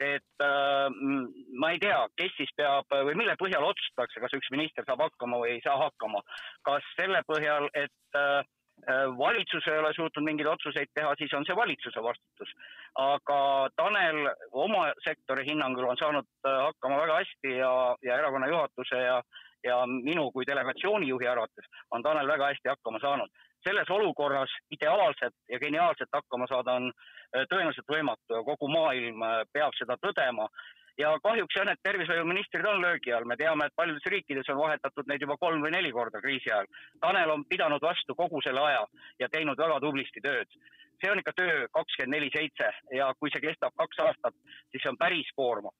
et 0.00 0.42
äh, 0.42 0.88
ma 1.60 1.70
ei 1.74 1.78
tea, 1.82 2.00
kes 2.18 2.34
siis 2.38 2.50
peab 2.56 2.90
või 2.90 3.14
mille 3.20 3.36
põhjal 3.40 3.64
otsustatakse, 3.68 4.20
kas 4.24 4.36
üks 4.38 4.50
minister 4.54 4.86
saab 4.88 5.04
hakkama 5.06 5.42
või 5.44 5.56
ei 5.56 5.64
saa 5.64 5.76
hakkama. 5.80 6.22
kas 6.66 6.86
selle 6.98 7.22
põhjal, 7.28 7.68
et 7.74 8.18
äh, 8.18 8.42
valitsus 9.18 9.66
ei 9.68 9.78
ole 9.78 9.92
suutnud 9.94 10.24
mingeid 10.24 10.48
otsuseid 10.50 10.90
teha, 10.94 11.14
siis 11.18 11.32
on 11.34 11.46
see 11.46 11.56
valitsuse 11.56 12.02
vastutus. 12.02 12.50
aga 12.98 13.68
Tanel 13.76 14.28
oma 14.52 14.92
sektori 15.04 15.46
hinnangul 15.46 15.88
on 15.88 15.96
saanud 15.96 16.26
äh, 16.46 16.58
hakkama 16.66 17.00
väga 17.02 17.16
hästi 17.22 17.56
ja, 17.56 17.72
ja 18.02 18.18
erakonna 18.18 18.48
juhatuse 18.48 19.00
ja, 19.06 19.22
ja 19.64 19.80
minu 19.86 20.30
kui 20.32 20.46
delegatsiooni 20.46 21.08
juhi 21.08 21.28
arvates 21.28 21.70
on 21.90 22.02
Tanel 22.02 22.28
väga 22.28 22.52
hästi 22.52 22.68
hakkama 22.68 23.00
saanud. 23.00 23.30
Selles 23.64 23.90
olukorras 23.90 24.52
ideaalselt 24.70 25.34
ja 25.48 25.58
geniaalselt 25.58 26.12
hakkama 26.12 26.46
saada 26.50 26.78
on 26.80 26.90
Äh, 27.34 27.48
tõenäoliselt 27.50 27.90
võimatu 27.90 28.36
ja 28.36 28.44
kogu 28.46 28.68
maailm 28.70 29.22
äh, 29.26 29.42
peab 29.52 29.74
seda 29.78 29.96
tõdema. 29.98 30.46
ja 30.98 31.08
kahjuks 31.22 31.56
jah, 31.58 31.64
need 31.66 31.80
tervishoiuministrid 31.82 32.66
on 32.70 32.78
löögi 32.82 33.10
all, 33.12 33.24
me 33.26 33.34
teame, 33.36 33.66
et 33.66 33.74
paljudes 33.74 34.04
riikides 34.12 34.50
on 34.54 34.60
vahetatud 34.60 35.08
neid 35.10 35.24
juba 35.24 35.34
kolm 35.40 35.64
või 35.66 35.72
neli 35.74 35.90
korda 35.92 36.20
kriisi 36.22 36.52
ajal. 36.52 36.68
Tanel 37.02 37.32
on 37.34 37.42
pidanud 37.50 37.82
vastu 37.82 38.14
kogu 38.14 38.42
selle 38.46 38.62
aja 38.62 38.84
ja 39.18 39.28
teinud 39.32 39.58
väga 39.58 39.80
tublisti 39.82 40.22
tööd. 40.22 40.54
see 41.02 41.10
on 41.10 41.18
ikka 41.18 41.32
töö 41.36 41.66
kakskümmend 41.74 42.14
neli 42.14 42.30
seitse 42.36 42.70
ja 42.94 43.10
kui 43.18 43.30
see 43.34 43.42
kestab 43.42 43.74
kaks 43.76 43.98
aastat, 44.06 44.34
siis 44.70 44.82
see 44.82 44.92
on 44.92 45.00
päris 45.00 45.34
koormav 45.36 45.74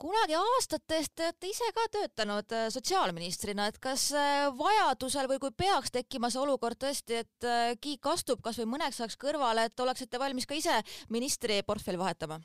kunagi 0.00 0.34
aastate 0.38 0.98
eest 0.98 1.14
te 1.16 1.28
olete 1.28 1.50
ise 1.50 1.68
ka 1.76 1.84
töötanud 1.96 2.54
äh, 2.56 2.66
sotsiaalministrina, 2.74 3.68
et 3.70 3.78
kas 3.82 4.08
äh, 4.18 4.48
vajadusel 4.58 5.28
või 5.30 5.40
kui 5.42 5.54
peaks 5.56 5.94
tekkima 5.94 6.30
see 6.32 6.42
olukord 6.42 6.80
tõesti, 6.80 7.22
et 7.22 7.46
äh, 7.48 7.76
Kiik 7.80 8.06
astub 8.10 8.42
kas 8.42 8.58
või 8.60 8.72
mõneks 8.74 9.00
ajaks 9.00 9.18
kõrvale, 9.20 9.68
et 9.68 9.80
oleksite 9.86 10.20
valmis 10.20 10.48
ka 10.50 10.58
ise 10.58 10.82
ministri 11.14 11.62
portfelli 11.66 12.00
vahetama? 12.00 12.40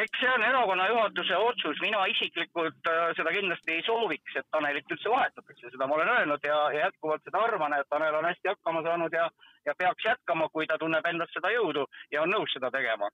eks 0.00 0.20
see 0.22 0.28
on 0.32 0.40
erakonna 0.40 0.86
juhatuse 0.88 1.36
otsus, 1.44 1.80
mina 1.84 1.98
isiklikult 2.08 2.88
seda 3.18 3.32
kindlasti 3.34 3.74
ei 3.74 3.82
sooviks, 3.84 4.36
et 4.38 4.46
Tanelit 4.54 4.94
üldse 4.94 5.10
vahetatakse, 5.12 5.72
seda 5.74 5.88
ma 5.90 5.98
olen 5.98 6.08
öelnud 6.08 6.46
ja, 6.46 6.60
ja 6.72 6.86
jätkuvalt 6.86 7.26
seda 7.26 7.42
arvan, 7.44 7.74
et 7.76 7.88
Tanel 7.92 8.16
on 8.16 8.24
hästi 8.24 8.48
hakkama 8.48 8.80
saanud 8.86 9.12
ja, 9.12 9.26
ja 9.68 9.74
peaks 9.76 10.06
jätkama, 10.06 10.48
kui 10.54 10.64
ta 10.70 10.78
tunneb 10.80 11.04
endas 11.10 11.34
seda 11.36 11.52
jõudu 11.52 11.84
ja 12.14 12.22
on 12.22 12.32
nõus 12.32 12.54
seda 12.56 12.70
tegema 12.72 13.10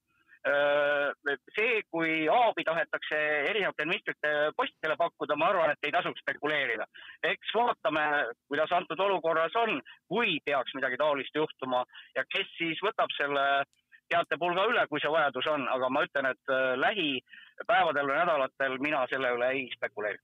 see, 0.47 1.81
kui 1.91 2.27
haabi 2.31 2.65
tahetakse 2.67 3.19
erinevate 3.51 3.87
ministrite 3.89 4.33
postidele 4.57 4.97
pakkuda, 5.01 5.37
ma 5.37 5.51
arvan, 5.51 5.73
et 5.73 5.89
ei 5.89 5.95
tasuks 5.95 6.23
spekuleerida. 6.23 6.87
eks 7.23 7.55
vaatame, 7.55 8.05
kuidas 8.49 8.73
antud 8.73 9.01
olukorras 9.01 9.57
on, 9.57 9.81
kui 10.09 10.39
peaks 10.45 10.75
midagi 10.75 10.97
taolist 10.97 11.35
juhtuma 11.35 11.85
ja 12.15 12.25
kes 12.31 12.47
siis 12.59 12.79
võtab 12.85 13.11
selle 13.17 13.65
teatepulga 14.09 14.69
üle, 14.71 14.87
kui 14.87 15.03
see 15.03 15.11
vajadus 15.11 15.49
on, 15.51 15.67
aga 15.69 15.91
ma 15.91 16.05
ütlen, 16.07 16.31
et 16.31 16.55
lähipäevadel 16.79 18.07
või 18.07 18.19
nädalatel 18.21 18.79
mina 18.79 19.03
selle 19.11 19.35
üle 19.35 19.51
ei 19.57 19.67
spekuleeri. 19.75 20.23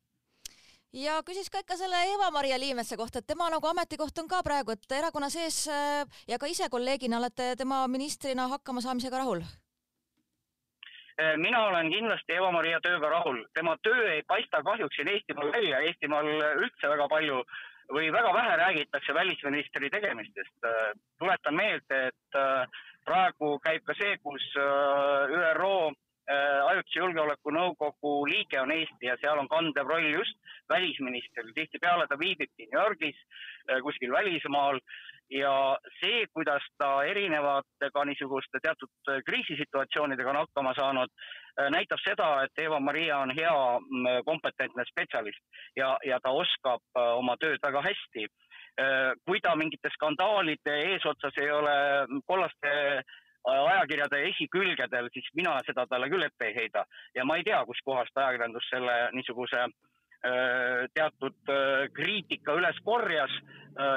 Ja 0.93 1.23
küsis 1.25 1.49
ka 1.49 1.63
ikka 1.63 1.79
selle 1.81 1.97
Eva-Maria 2.15 2.59
Liimetsa 2.61 2.99
kohta, 3.01 3.23
et 3.23 3.27
tema 3.27 3.49
nagu 3.51 3.67
ametikoht 3.67 4.19
on 4.21 4.29
ka 4.29 4.43
praegu, 4.45 4.77
et 4.77 4.93
erakonna 4.93 5.33
sees 5.33 5.65
ja 6.29 6.39
ka 6.39 6.47
ise 6.47 6.69
kolleegina 6.71 7.19
olete 7.19 7.55
tema 7.57 7.87
ministrina 7.89 8.47
hakkama 8.53 8.85
saamisega 8.85 9.25
rahul 9.25 9.41
mina 11.37 11.67
olen 11.67 11.91
kindlasti 11.93 12.37
Eva-Maria 12.37 12.81
tööga 12.81 13.11
rahul, 13.13 13.43
tema 13.55 13.77
töö 13.85 14.07
ei 14.15 14.23
paista 14.29 14.63
kahjuks 14.65 14.97
siin 14.97 15.11
Eestimaal 15.13 15.53
välja, 15.53 15.83
Eestimaal 15.89 16.31
üldse 16.33 16.89
väga 16.89 17.09
palju 17.13 17.43
või 17.93 18.13
väga 18.13 18.33
vähe 18.35 18.57
räägitakse 18.57 19.15
välisministri 19.15 19.91
tegemistest. 19.91 20.57
Eh, 20.65 20.93
tuletan 21.19 21.55
meelde, 21.55 22.01
et 22.09 22.39
eh, 22.39 22.81
praegu 23.05 23.57
käib 23.65 23.85
ka 23.87 23.97
see, 23.99 24.17
kus 24.23 24.45
ÜRO 24.57 25.93
ajutise 26.31 27.01
julgeoleku 27.01 27.51
nõukogu 27.51 28.13
liige 28.31 28.61
on 28.61 28.71
Eesti 28.71 29.09
ja 29.09 29.17
seal 29.21 29.41
on 29.43 29.49
kandev 29.51 29.89
roll 29.91 30.07
just 30.15 30.39
välisministril, 30.71 31.51
tihtipeale 31.57 32.07
ta 32.07 32.19
viibibki 32.21 32.69
New 32.71 32.79
Yorgis, 32.79 33.19
kuskil 33.83 34.13
välismaal 34.15 34.79
ja 35.33 35.53
see, 36.01 36.27
kuidas 36.35 36.65
ta 36.79 36.91
erinevate 37.09 37.91
ka 37.95 38.05
niisuguste 38.05 38.61
teatud 38.63 39.13
kriisisituatsioonidega 39.27 40.31
on 40.31 40.41
hakkama 40.43 40.75
saanud, 40.77 41.11
äh, 41.59 41.71
näitab 41.73 42.01
seda, 42.05 42.29
et 42.45 42.65
Eva-Maria 42.65 43.19
on 43.25 43.33
hea 43.37 43.55
mm, 43.81 44.25
kompetentne 44.29 44.85
spetsialist 44.91 45.43
ja, 45.77 45.97
ja 46.07 46.21
ta 46.23 46.35
oskab 46.37 46.83
äh, 46.97 47.13
oma 47.19 47.37
tööd 47.41 47.63
väga 47.63 47.85
hästi. 47.89 48.29
Äh, 48.81 49.13
kui 49.27 49.41
ta 49.45 49.57
mingite 49.57 49.91
skandaalide 49.97 50.79
eesotsas 50.93 51.37
ei 51.41 51.51
ole 51.53 51.75
kollaste 52.27 52.73
ajakirjade 53.45 54.21
esikülgedel, 54.29 55.09
siis 55.13 55.29
mina 55.35 55.57
seda 55.67 55.87
talle 55.91 56.09
küll 56.11 56.27
ette 56.27 56.47
ei 56.49 56.55
heida 56.55 56.85
ja 57.15 57.25
ma 57.25 57.37
ei 57.37 57.47
tea, 57.47 57.65
kuskohast 57.67 58.17
ajakirjandus 58.17 58.69
selle 58.71 58.99
niisuguse 59.17 59.67
teatud 60.95 61.51
kriitika 61.97 62.55
üles 62.55 62.77
korjas. 62.87 63.33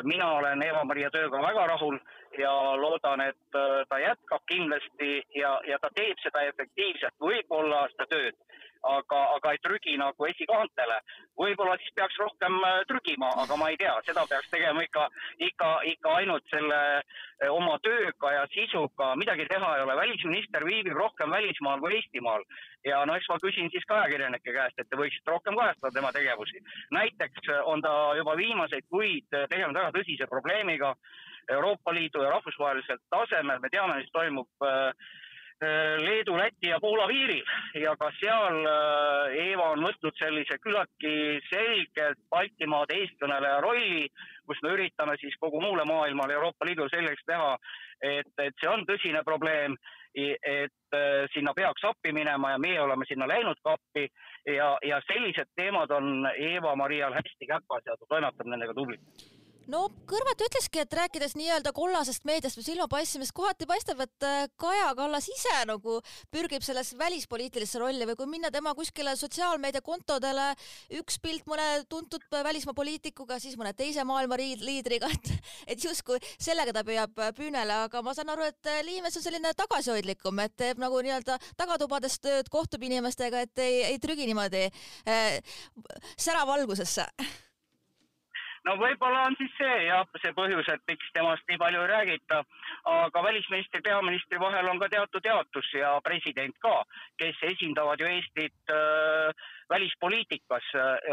Mina 0.09 0.31
olen 0.39 0.63
Eva-Maria 0.65 1.11
tööga 1.13 1.41
väga 1.43 1.67
rahul 1.69 1.99
ja 2.39 2.51
loodan, 2.81 3.21
et 3.21 3.57
ta 3.89 3.99
jätkab 4.01 4.41
kindlasti 4.49 5.19
ja, 5.35 5.59
ja 5.69 5.77
ta 5.81 5.91
teeb 5.93 6.17
seda 6.23 6.41
efektiivselt, 6.49 7.13
võib-olla 7.21 7.83
seda 7.93 8.07
tööd, 8.09 8.39
aga, 8.93 9.21
aga 9.37 9.53
ei 9.53 9.61
trügi 9.63 9.97
nagu 9.97 10.27
esikaantele. 10.29 10.99
võib-olla 11.39 11.75
siis 11.77 11.93
peaks 11.95 12.17
rohkem 12.19 12.59
trügima, 12.87 13.29
aga 13.43 13.57
ma 13.59 13.69
ei 13.69 13.77
tea, 13.77 13.95
seda 14.07 14.25
peaks 14.29 14.49
tegema 14.49 14.83
ikka, 14.83 15.07
ikka, 15.49 15.71
ikka 15.93 16.15
ainult 16.19 16.45
selle 16.53 16.79
oma 17.51 17.75
tööga 17.83 18.31
ja 18.31 18.45
sisuga, 18.53 19.15
midagi 19.19 19.47
teha 19.51 19.75
ei 19.75 19.83
ole. 19.83 19.95
välisminister 19.95 20.65
viibib 20.65 20.95
rohkem 20.95 21.31
välismaal 21.31 21.79
kui 21.79 21.95
Eestimaal 21.95 22.45
ja 22.85 23.01
no 23.05 23.15
eks 23.17 23.27
ma 23.31 23.37
küsin 23.41 23.69
siis 23.73 23.85
ka 23.89 23.99
ajakirjanike 24.01 24.53
käest, 24.53 24.79
et 24.79 24.89
te 24.89 24.99
võiksite 24.99 25.33
rohkem 25.33 25.57
kajastada 25.57 25.93
tema 25.97 26.11
tegevusi. 26.15 26.61
näiteks 26.91 27.49
äh, 27.49 27.61
on 27.65 27.81
ta 27.81 28.15
juba 28.17 28.37
viimaseid 28.37 28.87
kuid 28.89 29.27
äh, 29.33 29.47
tegelenud 29.49 29.79
väga 29.79 29.93
tõsise 29.97 30.29
probleemiga 30.29 30.95
Euroopa 31.51 31.93
Liidu 31.93 32.23
ja 32.23 32.31
rahvusvahelisel 32.33 32.97
tasemel, 33.13 33.59
me 33.61 33.69
teame, 33.69 33.99
mis 34.01 34.11
toimub 34.13 34.65
äh, 34.65 34.91
Leedu, 35.61 36.35
Läti 36.37 36.67
ja 36.67 36.79
Poola 36.83 37.07
piiril. 37.07 37.43
Ja 37.79 37.95
ka 37.99 38.09
seal 38.19 38.57
Eeva 39.39 39.69
on 39.71 39.85
võtnud 39.87 40.17
sellise 40.19 40.57
küllaltki 40.63 41.39
selgelt 41.49 42.19
Baltimaade 42.29 42.97
eestkõneleja 42.99 43.61
rolli, 43.63 44.07
kus 44.45 44.59
me 44.63 44.73
üritame 44.75 45.15
siis 45.21 45.37
kogu 45.39 45.61
muule 45.63 45.85
maailmale 45.87 46.35
Euroopa 46.35 46.67
Liidule 46.67 46.91
selgeks 46.91 47.23
teha, 47.25 47.53
et, 48.03 48.33
et 48.43 48.59
see 48.59 48.71
on 48.71 48.83
tõsine 48.89 49.23
probleem 49.23 49.79
et 50.15 50.95
äh, 50.95 51.27
sinna 51.33 51.53
peaks 51.53 51.83
appi 51.83 52.13
minema 52.15 52.51
ja 52.51 52.59
meie 52.59 52.81
oleme 52.81 53.05
sinna 53.07 53.27
läinud 53.27 53.59
ka 53.63 53.75
appi. 53.75 54.07
Ja, 54.45 54.75
ja 54.85 55.01
sellised 55.11 55.51
teemad 55.55 55.91
on 55.91 56.27
Eva-Marial 56.35 57.13
hästi 57.13 57.49
käpas 57.49 57.83
ja 57.85 57.97
ta 57.99 58.05
toimetab 58.09 58.47
nendega 58.47 58.73
tublilt 58.77 59.34
no 59.71 59.85
Kõrvat 60.05 60.41
ütleski, 60.45 60.81
et 60.83 60.93
rääkides 60.93 61.33
nii-öelda 61.37 61.71
kollasest 61.75 62.25
meediast 62.27 62.59
või 62.59 62.65
silmapaistmisest, 62.67 63.33
kohati 63.35 63.65
paistab, 63.69 64.03
et 64.05 64.25
äh, 64.27 64.43
Kaja 64.61 64.91
Kallas 64.97 65.27
ise 65.31 65.53
nagu 65.65 65.97
pürgib 66.33 66.63
selles 66.65 66.93
välispoliitilisse 66.99 67.81
rolli 67.81 68.05
või 68.05 68.17
kui 68.19 68.29
minna 68.29 68.51
tema 68.53 68.75
kuskile 68.77 69.15
sotsiaalmeediakontodele, 69.17 70.51
üks 71.01 71.17
pilt 71.23 71.47
mõne 71.49 71.65
tuntud 71.89 72.25
välismaa 72.31 72.77
poliitikuga, 72.77 73.39
siis 73.41 73.57
mõne 73.57 73.73
teise 73.77 74.05
maailma 74.05 74.37
liidriga, 74.37 75.09
et, 75.15 75.31
et 75.73 75.87
justkui 75.87 76.19
sellega 76.35 76.75
ta 76.75 76.85
püüab 76.85 77.17
püünele, 77.37 77.79
aga 77.87 78.03
ma 78.05 78.13
saan 78.17 78.29
aru, 78.35 78.45
et 78.51 78.71
Liimes 78.85 79.17
on 79.17 79.25
selline 79.25 79.55
tagasihoidlikum, 79.57 80.43
et 80.45 80.53
teeb 80.59 80.81
nagu 80.81 81.01
nii-öelda 81.01 81.39
tagatubades 81.57 82.19
tööd, 82.21 82.51
kohtub 82.53 82.85
inimestega, 82.85 83.45
et 83.47 83.65
ei, 83.65 83.81
ei 83.89 83.99
trügi 84.01 84.29
niimoodi 84.29 84.67
äh, 85.09 85.57
säravalgusesse 86.21 87.09
no 88.65 88.75
võib-olla 88.81 89.25
on 89.29 89.35
siis 89.39 89.51
see 89.59 89.75
jah, 89.87 90.05
see 90.21 90.33
põhjus, 90.37 90.69
et 90.73 90.83
miks 90.89 91.11
temast 91.15 91.45
nii 91.49 91.59
palju 91.61 91.83
ei 91.83 91.91
räägita, 91.91 92.41
aga 92.91 93.23
välisministri, 93.27 93.81
peaministri 93.85 94.39
vahel 94.41 94.69
on 94.71 94.81
ka 94.81 94.89
teatud 94.93 95.25
jaotus 95.25 95.71
ja 95.77 95.95
president 96.05 96.57
ka, 96.63 96.75
kes 97.21 97.43
esindavad 97.51 98.01
ju 98.01 98.09
Eestit 98.09 98.73
äh, 98.73 99.51
välispoliitikas, 99.69 100.67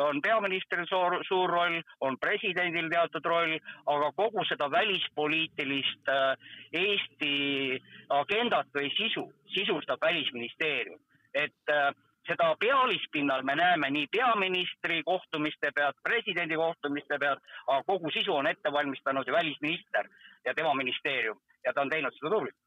on 0.05 0.21
peaministril 0.25 0.85
suur, 0.89 1.19
suur 1.29 1.51
roll, 1.51 1.79
on 2.05 2.19
presidendil 2.21 2.91
teatud 2.93 3.27
roll, 3.29 3.57
aga 3.95 4.11
kogu 4.17 4.45
seda 4.49 4.69
välispoliitilist 4.73 6.13
äh, 6.13 6.53
Eesti 6.83 7.35
agendat 8.13 8.73
või 8.77 8.91
sisu 8.97 9.29
sisustab 9.53 10.01
Välisministeerium, 10.01 11.01
et 11.35 11.73
äh, 11.73 11.93
seda 12.26 12.55
pealispinnal 12.61 13.43
me 13.43 13.55
näeme 13.57 13.91
nii 13.91 14.07
peaministri 14.17 15.02
kohtumiste 15.02 15.71
pealt, 15.75 15.97
presidendi 16.02 16.57
kohtumiste 16.57 17.19
pealt, 17.19 17.43
aga 17.67 17.83
kogu 17.87 18.11
sisu 18.11 18.35
on 18.35 18.47
ette 18.47 18.73
valmistanud 18.73 19.26
ju 19.26 19.33
välisminister 19.33 20.09
ja 20.45 20.55
tema 20.55 20.75
ministeerium 20.75 21.41
ja 21.64 21.73
ta 21.73 21.81
on 21.81 21.91
teinud 21.91 22.14
seda 22.19 22.31
tublilt 22.37 22.62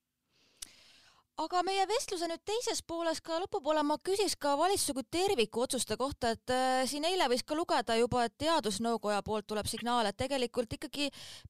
aga 1.41 1.61
meie 1.67 1.83
vestluse 1.89 2.27
nüüd 2.31 2.43
teises 2.47 2.79
pooles 2.87 3.19
ka 3.23 3.41
lõpupoole 3.43 3.81
ma 3.83 3.97
küsiks 4.07 4.37
ka 4.39 4.53
valitsuse 4.55 4.93
kui 4.95 5.03
terviku 5.11 5.65
otsuste 5.65 5.97
kohta, 5.99 6.31
et 6.35 6.53
äh, 6.53 6.83
siin 6.87 7.03
eile 7.07 7.27
võis 7.31 7.43
ka 7.43 7.57
lugeda 7.59 7.97
juba, 7.99 8.23
et 8.25 8.35
teadusnõukoja 8.39 9.19
poolt 9.25 9.47
tuleb 9.51 9.67
signaal, 9.67 10.07
et 10.07 10.17
tegelikult 10.19 10.77
ikkagi 10.77 11.09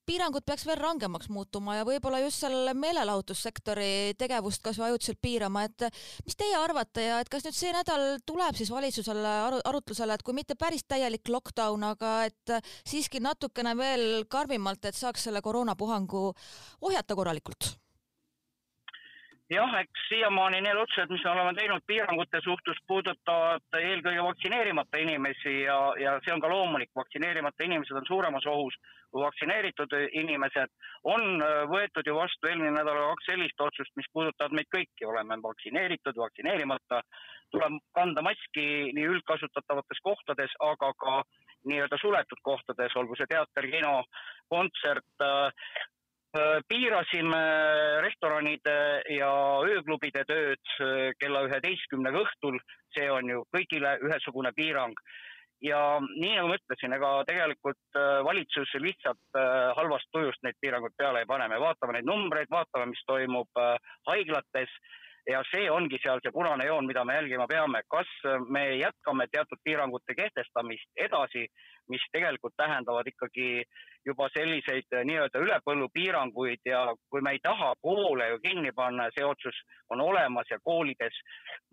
piirangud 0.10 0.46
peaks 0.48 0.66
veel 0.66 0.82
rangemaks 0.82 1.30
muutuma 1.30 1.78
ja 1.78 1.86
võib-olla 1.86 2.24
just 2.24 2.42
seal 2.42 2.74
meelelahutussektori 2.74 4.18
tegevust 4.18 4.66
kas 4.66 4.82
või 4.82 4.90
ajutiselt 4.90 5.22
piirama, 5.22 5.68
et 5.70 5.88
mis 6.26 6.40
teie 6.40 6.58
arvate 6.58 7.06
ja 7.06 7.22
et 7.22 7.30
kas 7.30 7.46
nüüd 7.46 7.58
see 7.58 7.74
nädal 7.76 8.08
tuleb 8.26 8.58
siis 8.58 8.74
valitsusele 8.74 9.38
aru, 9.46 9.62
arutlusele, 9.70 10.18
et 10.18 10.26
kui 10.26 10.38
mitte 10.38 10.58
päris 10.58 10.88
täielik 10.90 11.30
lockdown, 11.30 11.86
aga 11.94 12.18
et 12.32 12.58
siiski 12.90 13.22
natukene 13.22 13.78
veel 13.78 14.26
karmimalt, 14.26 14.90
et 14.90 14.98
saaks 14.98 15.30
selle 15.30 15.46
koroonapuhangu 15.46 16.28
ohjata 16.82 17.18
korralikult 17.18 17.76
jah, 19.54 19.76
eks 19.80 20.08
siiamaani 20.10 20.62
need 20.66 20.78
otsused, 20.82 21.12
mis 21.14 21.24
me 21.24 21.32
oleme 21.32 21.54
teinud 21.58 21.84
piirangute 21.88 22.42
suhtes, 22.44 22.80
puudutavad 22.88 23.80
eelkõige 23.80 24.24
vaktsineerimata 24.26 25.02
inimesi 25.04 25.56
ja, 25.62 25.78
ja 26.02 26.16
see 26.26 26.34
on 26.34 26.42
ka 26.42 26.50
loomulik, 26.50 26.90
vaktsineerimata 26.98 27.68
inimesed 27.68 28.00
on 28.02 28.08
suuremas 28.10 28.48
ohus 28.50 28.78
kui 29.16 29.24
vaktsineeritud 29.24 29.94
inimesed. 30.22 30.72
on 31.08 31.42
äh, 31.42 31.62
võetud 31.72 32.08
ju 32.10 32.18
vastu 32.18 32.50
eelmine 32.50 32.74
nädal 32.76 32.98
kaks 33.14 33.30
sellist 33.30 33.62
otsust, 33.68 33.94
mis 33.96 34.10
puudutavad 34.14 34.56
meid 34.58 34.68
kõiki, 34.76 35.08
oleme 35.08 35.38
vaktsineeritud, 35.46 36.18
vaktsineerimata, 36.20 37.02
tuleb 37.56 37.80
kanda 37.96 38.26
maski 38.26 38.68
nii 38.98 39.08
üldkasutatavates 39.14 40.02
kohtades, 40.04 40.56
aga 40.60 40.92
ka 41.00 41.22
nii-öelda 41.70 41.98
suletud 42.02 42.42
kohtades, 42.44 42.98
olgu 43.00 43.16
see 43.18 43.30
teater, 43.32 43.70
kino, 43.72 44.02
kontsert, 44.52 45.24
äh, 45.24 45.70
piirasime 46.70 47.42
restoranide 48.04 48.76
ja 49.16 49.30
ööklubide 49.68 50.26
tööd 50.28 50.74
äh, 50.82 51.14
kella 51.20 51.46
üheteistkümnega 51.48 52.26
õhtul, 52.26 52.60
see 52.96 53.08
on 53.12 53.32
ju 53.32 53.46
kõigile 53.56 53.96
ühesugune 54.04 54.52
piirang. 54.58 54.98
ja 55.64 56.00
nii 56.04 56.34
nagu 56.36 56.50
ma 56.52 56.58
ütlesin, 56.60 56.94
ega 56.94 57.12
tegelikult 57.30 57.98
äh, 57.98 58.20
valitsus 58.28 58.74
lihtsalt 58.84 59.40
halvast 59.80 60.12
tujust 60.12 60.44
neid 60.44 60.60
piiranguid 60.62 60.94
peale 60.98 61.24
ei 61.24 61.30
pane, 61.30 61.48
me 61.48 61.60
vaatame 61.64 61.96
neid 61.96 62.10
numbreid, 62.10 62.52
vaatame, 62.52 62.92
mis 62.92 63.04
toimub 63.08 63.64
haiglates 64.08 64.76
ja 65.28 65.42
see 65.50 65.70
ongi 65.72 65.98
seal 66.02 66.20
see 66.22 66.34
punane 66.34 66.68
joon, 66.68 66.86
mida 66.86 67.04
me 67.06 67.16
jälgima 67.18 67.48
peame, 67.50 67.82
kas 67.90 68.10
me 68.50 68.64
jätkame 68.78 69.26
teatud 69.32 69.62
piirangute 69.64 70.16
kehtestamist 70.18 71.02
edasi, 71.08 71.48
mis 71.90 72.06
tegelikult 72.14 72.54
tähendavad 72.58 73.08
ikkagi 73.10 73.64
juba 74.06 74.30
selliseid 74.34 74.94
eh, 74.94 75.04
nii-öelda 75.10 75.42
ülepõllupiiranguid 75.42 76.70
ja 76.70 76.86
kui 77.10 77.22
me 77.26 77.36
ei 77.36 77.42
taha 77.42 77.74
koole 77.82 78.30
ju 78.30 78.40
kinni 78.46 78.72
panna, 78.76 79.10
see 79.18 79.26
otsus 79.26 79.58
on 79.90 80.02
olemas 80.02 80.50
ja 80.52 80.60
koolides, 80.64 81.18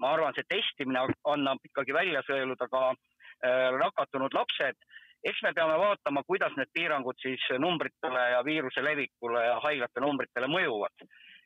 ma 0.01 0.15
arvan, 0.17 0.37
see 0.37 0.49
testimine 0.49 1.05
annab 1.35 1.61
ikkagi 1.69 1.97
välja 1.97 2.25
sõeluda 2.29 2.69
ka 2.73 2.83
äh, 2.93 3.71
nakatunud 3.85 4.37
lapsed. 4.37 4.81
Eks 5.23 5.39
me 5.45 5.53
peame 5.55 5.77
vaatama, 5.79 6.25
kuidas 6.27 6.57
need 6.59 6.73
piirangud 6.75 7.21
siis 7.23 7.45
numbritele 7.63 8.25
ja 8.33 8.41
viiruse 8.45 8.83
levikule 8.83 9.45
ja 9.45 9.61
haiglate 9.63 10.03
numbritele 10.03 10.49
mõjuvad. 10.51 11.05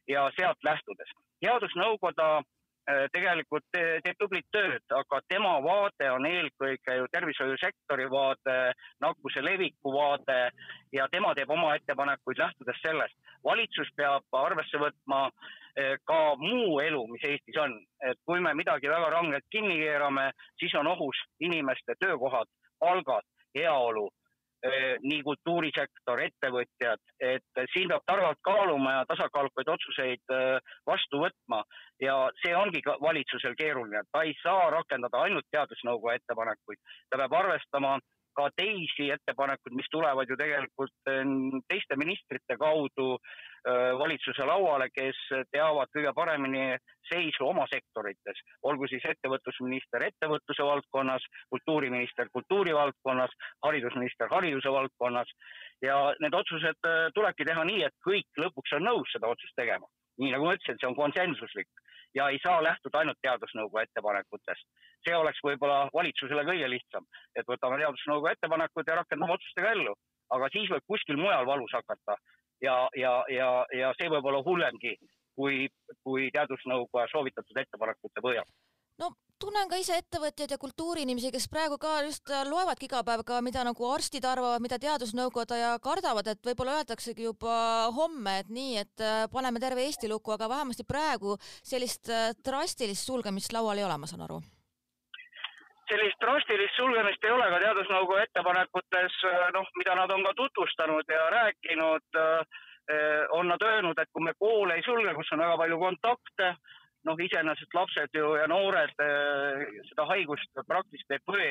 Ja 0.09 0.23
sealt 0.39 0.63
lähtudes 0.65 1.11
teadusnõukoda 1.47 2.29
Äh, 2.87 3.09
tegelikult 3.11 3.65
teeb 3.75 4.15
tublit 4.15 4.47
tööd, 4.55 4.85
aga 4.95 5.19
tema 5.27 5.57
vaade 5.65 6.07
on 6.15 6.27
eelkõige 6.29 6.95
ju 7.01 7.09
tervishoiusektori 7.11 8.05
vaade, 8.13 8.55
nakkuse 9.03 9.43
leviku 9.43 9.91
vaade 9.91 10.37
ja 10.95 11.09
tema 11.11 11.33
teeb 11.35 11.51
oma 11.51 11.73
ettepanekuid 11.75 12.39
lähtudes 12.39 12.79
sellest. 12.85 13.19
valitsus 13.45 13.91
peab 13.97 14.39
arvesse 14.39 14.79
võtma 14.79 15.25
äh, 15.27 15.97
ka 16.07 16.21
muu 16.39 16.79
elu, 16.85 17.03
mis 17.11 17.27
Eestis 17.27 17.59
on, 17.59 17.75
et 18.07 18.23
kui 18.23 18.39
me 18.39 18.55
midagi 18.55 18.89
väga 18.95 19.11
rangelt 19.17 19.51
kinni 19.51 19.81
keerame, 19.83 20.31
siis 20.63 20.79
on 20.79 20.87
ohus 20.87 21.25
inimeste 21.41 21.99
töökohad, 21.99 22.47
palgad, 22.79 23.27
heaolu 23.59 24.07
nii 25.03 25.21
kultuurisektor, 25.23 26.23
ettevõtjad, 26.25 27.03
et 27.21 27.61
siin 27.75 27.91
peab 27.93 28.05
targalt 28.09 28.41
kaaluma 28.47 28.95
ja 28.99 29.05
tasakaalukaid 29.11 29.69
otsuseid 29.69 30.35
vastu 30.89 31.21
võtma. 31.23 31.63
Ja 32.03 32.17
see 32.43 32.57
ongi 32.57 32.83
ka 32.83 32.97
valitsusel 33.01 33.55
keeruline, 33.59 34.03
ta 34.13 34.25
ei 34.27 34.35
saa 34.43 34.71
rakendada 34.75 35.23
ainult 35.27 35.47
teadusnõukoja 35.53 36.21
ettepanekuid, 36.21 36.81
ta 37.11 37.21
peab 37.21 37.37
arvestama 37.41 37.99
ka 38.37 38.49
teisi 38.57 39.09
ettepanekuid, 39.15 39.77
mis 39.79 39.89
tulevad 39.93 40.29
ju 40.29 40.37
tegelikult 40.37 41.11
teiste 41.71 41.97
ministrite 41.97 42.59
kaudu 42.61 43.17
valitsuse 43.99 44.45
lauale, 44.47 44.87
kes 44.95 45.19
teavad 45.51 45.91
kõige 45.95 46.13
paremini 46.15 46.77
seisu 47.09 47.47
oma 47.47 47.67
sektorites, 47.71 48.41
olgu 48.67 48.89
siis 48.91 49.05
ettevõtlusminister 49.11 50.05
ettevõtluse 50.07 50.67
valdkonnas, 50.69 51.27
kultuuriminister 51.55 52.31
kultuuri 52.33 52.75
valdkonnas, 52.75 53.35
haridusminister 53.67 54.31
hariduse 54.31 54.73
valdkonnas 54.73 55.33
ja 55.83 55.99
need 56.23 56.35
otsused 56.35 56.89
äh, 56.89 57.09
tulebki 57.15 57.47
teha 57.49 57.65
nii, 57.69 57.83
et 57.89 57.97
kõik 58.07 58.43
lõpuks 58.43 58.77
on 58.79 58.89
nõus 58.89 59.13
seda 59.15 59.31
otsust 59.33 59.57
tegema. 59.59 59.87
nii 60.21 60.33
nagu 60.33 60.47
ma 60.49 60.55
ütlesin, 60.57 60.79
see 60.81 60.89
on 60.89 60.97
konsensuslik 60.97 61.69
ja 62.17 62.29
ei 62.33 62.39
saa 62.43 62.63
lähtuda 62.65 63.03
ainult 63.03 63.19
teadusnõukoja 63.23 63.85
ettepanekutest. 63.85 64.67
see 65.05 65.17
oleks 65.17 65.43
võib-olla 65.45 65.91
valitsusele 65.95 66.45
kõige 66.51 66.71
lihtsam, 66.71 67.05
et 67.37 67.47
võtame 67.51 67.79
teadusnõukoja 67.83 68.33
ettepanekud 68.39 68.89
ja 68.89 68.97
rakendame 69.01 69.37
otsustega 69.37 69.75
ellu, 69.77 69.95
aga 70.37 70.49
siis 70.55 70.71
võib 70.73 70.87
kuskil 70.93 71.21
mujal 71.21 71.47
valus 71.47 71.77
hakata 71.77 72.17
ja, 72.63 72.77
ja, 72.97 73.13
ja, 73.33 73.51
ja 73.81 73.93
see 73.99 74.09
võib 74.13 74.25
olla 74.25 74.43
hullemgi 74.47 74.97
kui, 75.37 75.69
kui 76.05 76.31
teadusnõukoja 76.35 77.11
soovitatud 77.13 77.63
ettepanekute 77.63 78.25
põhjal. 78.25 78.49
No 79.01 79.11
tunnen 79.41 79.69
ka 79.69 79.79
ise 79.81 79.99
ettevõtjaid 80.01 80.55
ja 80.55 80.59
kultuuriinimesi, 80.61 81.31
kes 81.35 81.49
praegu 81.53 81.77
ka 81.81 81.99
just 82.07 82.33
loevadki 82.49 82.89
iga 82.89 83.03
päev 83.05 83.23
ka, 83.29 83.43
mida 83.45 83.65
nagu 83.69 83.89
arstid 83.93 84.25
arvavad, 84.25 84.63
mida 84.65 84.79
teadusnõukoda 84.81 85.61
ja 85.61 85.71
kardavad, 85.83 86.33
et 86.33 86.49
võib-olla 86.49 86.79
öeldaksegi 86.81 87.29
juba 87.29 87.57
homme, 87.97 88.39
et 88.41 88.53
nii, 88.53 88.77
et 88.85 89.05
äh, 89.05 89.25
paneme 89.33 89.61
terve 89.63 89.85
Eesti 89.85 90.09
lukku, 90.09 90.33
aga 90.33 90.49
vähemasti 90.49 90.89
praegu 90.89 91.37
sellist 91.43 92.09
äh, 92.09 92.31
drastilist 92.49 93.05
sulgemist 93.05 93.53
laual 93.53 93.77
ei 93.77 93.85
ole, 93.85 93.99
ma 94.01 94.09
saan 94.09 94.25
aru. 94.25 94.41
Sellist 95.87 96.19
drastilist 96.19 96.75
sulgemist 96.81 97.25
ei 97.25 97.31
ole 97.31 97.47
ka 97.53 97.61
teadusnõukoja 97.63 98.25
ettepanekutes, 98.27 98.96
äh, 98.96 98.96
noh, 99.55 99.69
mida 99.79 99.95
nad 99.95 100.11
on 100.11 100.25
ka 100.25 100.33
tutvustanud 100.39 101.13
ja 101.13 101.31
rääkinud 101.31 102.17
Eh, 102.87 103.27
on 103.31 103.49
nad 103.49 103.63
öelnud, 103.63 103.99
et 103.99 104.11
kui 104.15 104.23
me 104.23 104.33
koole 104.39 104.77
ei 104.79 104.83
sulge, 104.87 105.15
kus 105.15 105.33
on 105.35 105.41
väga 105.43 105.57
palju 105.59 105.79
kontakte, 105.81 106.51
noh, 107.09 107.23
iseenesest 107.25 107.73
lapsed 107.75 108.15
ju 108.15 108.29
ja 108.39 108.45
noored 108.47 108.93
eh, 109.03 109.65
seda 109.89 110.05
haigust 110.13 110.61
praktiliselt 110.69 111.17
ei 111.17 111.25
põe 111.27 111.49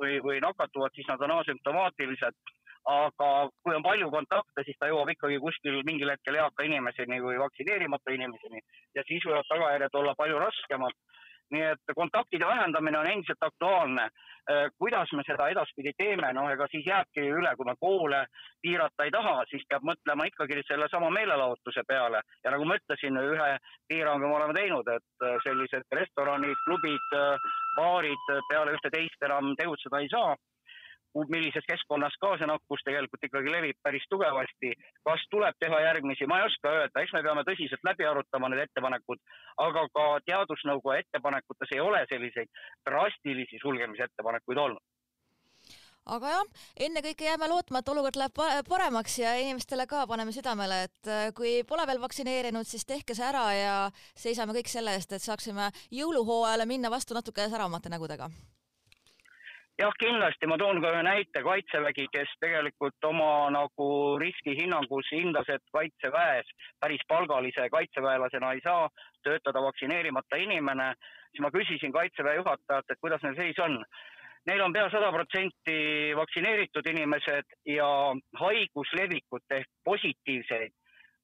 või, 0.00 0.14
või 0.24 0.40
nakatuvad, 0.40 0.94
siis 0.96 1.10
nad 1.10 1.20
on 1.26 1.36
asümptomaatilised. 1.40 2.40
aga 2.88 3.26
kui 3.60 3.74
on 3.76 3.82
palju 3.84 4.06
kontakte, 4.08 4.62
siis 4.64 4.78
ta 4.80 4.88
jõuab 4.88 5.10
ikkagi 5.12 5.36
kuskil 5.42 5.82
mingil 5.84 6.08
hetkel 6.08 6.38
eaka 6.40 6.64
inimeseni 6.64 7.18
või 7.20 7.36
vaktsineerimata 7.42 8.14
inimeseni 8.16 8.62
ja 8.96 9.02
siis 9.04 9.26
võivad 9.28 9.44
tagajärjed 9.50 9.98
olla 10.00 10.14
palju 10.16 10.38
raskemad 10.40 10.96
nii 11.54 11.62
et 11.72 11.94
kontaktide 11.96 12.46
vähendamine 12.46 12.98
on 12.98 13.10
endiselt 13.10 13.42
aktuaalne. 13.42 14.08
Äh, 14.50 14.70
kuidas 14.78 15.12
me 15.12 15.22
seda 15.26 15.48
edaspidi 15.52 15.92
teeme, 15.98 16.32
noh, 16.32 16.48
ega 16.52 16.66
siis 16.72 16.86
jääbki 16.86 17.24
üle, 17.38 17.52
kui 17.56 17.68
me 17.68 17.74
koole 17.80 18.24
piirata 18.62 19.04
ei 19.04 19.12
taha, 19.14 19.42
siis 19.50 19.64
peab 19.68 19.84
mõtlema 19.90 20.28
ikkagi 20.30 20.62
sellesama 20.68 21.10
meelelahutuse 21.14 21.84
peale. 21.88 22.22
Ja 22.44 22.54
nagu 22.54 22.68
ma 22.68 22.78
ütlesin, 22.80 23.20
ühe 23.20 23.50
piirangu 23.88 24.28
me 24.28 24.36
oleme 24.40 24.56
teinud, 24.56 24.88
et 24.94 25.26
äh, 25.26 25.36
sellised 25.44 25.98
restoranid, 26.00 26.56
klubid, 26.64 27.16
äh, 27.16 27.50
baarid 27.76 28.32
peale 28.48 28.76
ühte-teist 28.76 29.28
enam 29.28 29.52
tegutseda 29.60 30.00
ei 30.02 30.08
saa 30.12 30.36
millises 31.28 31.64
keskkonnas 31.68 32.16
ka 32.20 32.34
see 32.38 32.48
nakkus 32.50 32.84
tegelikult 32.84 33.24
ikkagi 33.28 33.52
levib 33.52 33.78
päris 33.82 34.04
tugevasti. 34.10 34.72
kas 35.08 35.24
tuleb 35.30 35.56
teha 35.60 35.80
järgmisi, 35.80 36.26
ma 36.26 36.40
ei 36.40 36.46
oska 36.50 36.74
öelda, 36.76 37.02
eks 37.02 37.12
me 37.16 37.22
peame 37.22 37.44
tõsiselt 37.48 37.84
läbi 37.90 38.06
arutama 38.06 38.48
need 38.48 38.66
ettepanekud, 38.66 39.18
aga 39.68 39.88
ka 39.94 40.06
teadusnõukoja 40.26 41.02
ettepanekutes 41.04 41.74
ei 41.74 41.80
ole 41.80 42.04
selliseid 42.12 42.48
drastilisi 42.90 43.60
sulgemisettepanekuid 43.62 44.64
olnud 44.66 44.84
aga 46.08 46.30
jah, 46.32 46.44
ennekõike 46.88 47.26
jääme 47.26 47.48
lootma, 47.50 47.82
et 47.82 47.90
olukord 47.92 48.16
läheb 48.16 48.38
paremaks 48.68 49.18
ja 49.20 49.34
inimestele 49.42 49.84
ka 49.90 50.06
paneme 50.08 50.32
südamele, 50.32 50.82
et 50.88 51.10
äh, 51.12 51.26
kui 51.36 51.62
pole 51.68 51.84
veel 51.90 52.00
vaktsineerinud, 52.00 52.68
siis 52.68 52.86
tehke 52.88 53.16
see 53.18 53.26
ära 53.28 53.46
ja 53.52 53.74
seisame 54.16 54.56
kõik 54.56 54.72
selle 54.72 54.96
eest, 54.96 55.12
et 55.12 55.24
saaksime 55.24 55.68
jõuluhooajale 55.94 56.68
minna 56.70 56.92
vastu 56.92 57.16
natuke 57.18 57.48
säravamate 57.48 57.92
nägudega 57.92 58.30
jah, 59.78 59.94
kindlasti 59.98 60.48
ma 60.50 60.58
toon 60.58 60.80
ka 60.82 60.90
ühe 60.94 61.02
näite, 61.06 61.42
Kaitsevägi, 61.46 62.08
kes 62.12 62.34
tegelikult 62.42 63.06
oma 63.06 63.48
nagu 63.54 63.88
riskihinnangus 64.20 65.10
hindas, 65.14 65.48
et 65.54 65.64
Kaitseväes 65.74 66.50
päris 66.82 67.04
palgalise 67.08 67.68
kaitseväelasena 67.70 68.52
ei 68.56 68.62
saa 68.64 68.88
töötada 69.22 69.62
vaktsineerimata 69.62 70.40
inimene, 70.42 70.92
siis 71.30 71.44
ma 71.44 71.52
küsisin 71.54 71.94
Kaitseväe 71.94 72.40
juhatajalt, 72.40 72.90
et 72.90 73.02
kuidas 73.02 73.22
neil 73.22 73.38
seis 73.38 73.62
on. 73.62 73.78
Neil 74.48 74.62
on 74.64 74.72
pea 74.72 74.86
sada 74.90 75.10
protsenti 75.12 75.78
vaktsineeritud 76.16 76.86
inimesed 76.88 77.56
ja 77.68 77.88
haiguslevikut 78.40 79.58
ehk 79.58 79.70
positiivseid 79.84 80.72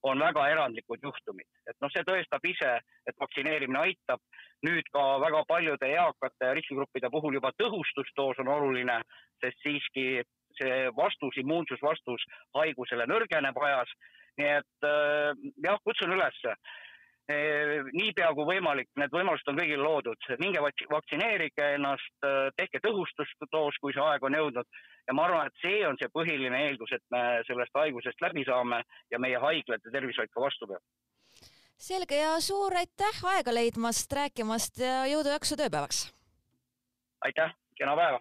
on 0.05 0.21
väga 0.21 0.45
erandlikud 0.53 1.03
juhtumid, 1.03 1.49
et 1.69 1.77
noh, 1.81 1.91
see 1.93 2.05
tõestab 2.07 2.45
ise, 2.49 2.73
et 3.09 3.21
vaktsineerimine 3.21 3.81
aitab. 3.87 4.21
nüüd 4.65 4.87
ka 4.93 5.01
väga 5.21 5.43
paljude 5.49 5.89
eakate 5.93 6.55
riskigruppide 6.57 7.11
puhul 7.13 7.35
juba 7.37 7.51
tõhustusdoos 7.61 8.39
on 8.41 8.49
oluline, 8.49 8.97
sest 9.45 9.61
siiski 9.61 10.23
see 10.57 10.89
vastus, 10.97 11.37
immuunsusvastus 11.43 12.25
haigusele 12.57 13.07
nõrgeneb 13.11 13.59
ajas. 13.69 13.93
nii 14.39 14.51
et 14.61 14.89
äh, 14.89 15.33
jah, 15.67 15.79
kutsun 15.85 16.17
üles 16.17 16.41
Eh, 16.45 16.57
niipea 17.29 18.33
kui 18.37 18.45
võimalik, 18.45 18.91
need 19.01 19.13
võimalused 19.13 19.49
on 19.49 19.57
kõigil 19.57 19.81
loodud, 19.81 20.27
minge 20.43 20.61
vaktsineerige 20.61 21.71
ennast, 21.79 22.13
eh, 22.21 22.51
tehke 22.57 22.83
tõhustusdoos, 22.85 23.79
kui 23.81 23.95
see 23.95 24.03
aeg 24.05 24.23
on 24.23 24.37
jõudnud 24.37 24.67
ja 25.09 25.15
ma 25.15 25.25
arvan, 25.25 25.47
et 25.47 25.57
see 25.63 25.87
on 25.89 25.97
see 26.01 26.11
põhiline 26.13 26.61
eeldus, 26.67 26.93
et 26.93 27.05
me 27.11 27.41
sellest 27.49 27.73
haigusest 27.75 28.21
läbi 28.21 28.45
saame 28.45 28.83
ja 29.11 29.19
meie 29.19 29.41
haiglad 29.41 29.81
ja 29.85 29.95
tervishoid 29.97 30.29
ka 30.35 30.41
vastu 30.41 30.69
peab. 30.69 30.83
selge 31.79 32.17
ja 32.17 32.37
suur 32.41 32.77
aitäh 32.77 33.25
aega 33.33 33.55
leidmast, 33.55 34.13
rääkimast 34.13 34.79
ja 34.85 35.05
jõudu-jaksu 35.09 35.57
tööpäevaks! 35.57 36.13
aitäh, 37.25 37.57
kena 37.77 37.97
päeva! 37.97 38.21